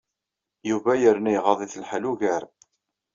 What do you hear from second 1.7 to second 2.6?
lḥal ugar.